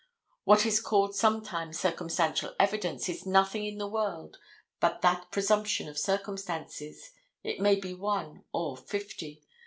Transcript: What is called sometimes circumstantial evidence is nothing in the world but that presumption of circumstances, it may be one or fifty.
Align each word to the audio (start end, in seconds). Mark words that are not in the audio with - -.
What 0.45 0.65
is 0.65 0.81
called 0.81 1.13
sometimes 1.15 1.77
circumstantial 1.79 2.55
evidence 2.59 3.07
is 3.07 3.27
nothing 3.27 3.67
in 3.67 3.77
the 3.77 3.87
world 3.87 4.39
but 4.79 5.01
that 5.03 5.29
presumption 5.29 5.87
of 5.87 5.99
circumstances, 5.99 7.11
it 7.43 7.59
may 7.59 7.75
be 7.75 7.93
one 7.93 8.43
or 8.51 8.75
fifty. 8.75 9.43